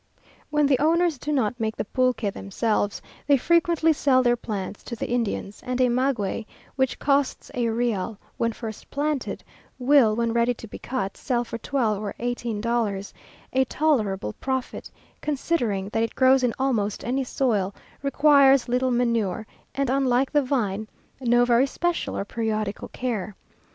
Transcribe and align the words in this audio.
When 0.49 0.65
the 0.65 0.79
owners 0.79 1.19
do 1.19 1.31
not 1.31 1.59
make 1.59 1.75
the 1.75 1.85
pulque 1.85 2.33
themselves, 2.33 3.03
they 3.27 3.37
frequently 3.37 3.93
sell 3.93 4.23
their 4.23 4.35
plants 4.35 4.81
to 4.85 4.95
the 4.95 5.07
Indians; 5.07 5.61
and 5.63 5.79
a 5.79 5.89
maguey, 5.89 6.47
which 6.75 6.97
costs 6.97 7.51
a 7.53 7.69
real 7.69 8.17
when 8.37 8.51
first 8.51 8.89
planted, 8.89 9.43
will, 9.77 10.15
when 10.15 10.33
ready 10.33 10.55
to 10.55 10.67
be 10.67 10.79
cut, 10.79 11.15
sell 11.17 11.43
for 11.43 11.59
twelve 11.59 12.01
or 12.01 12.15
eighteen 12.17 12.61
dollars; 12.61 13.13
a 13.53 13.63
tolerable 13.65 14.33
profit, 14.33 14.89
considering 15.21 15.89
that 15.89 16.01
it 16.01 16.15
grows 16.15 16.41
in 16.41 16.55
almost 16.57 17.03
any 17.05 17.23
soil, 17.23 17.75
requires 18.01 18.67
little 18.67 18.89
manure, 18.89 19.45
and, 19.75 19.91
unlike 19.91 20.31
the 20.31 20.41
vine, 20.41 20.87
no 21.19 21.45
very 21.45 21.67
special 21.67 22.17
or 22.17 22.25
periodical 22.25 22.87
care. 22.87 23.35